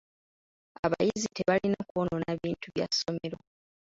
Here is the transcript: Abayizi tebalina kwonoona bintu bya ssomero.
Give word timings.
Abayizi 0.85 1.27
tebalina 1.37 1.79
kwonoona 1.89 2.31
bintu 2.41 2.67
bya 2.75 2.85
ssomero. 2.93 3.37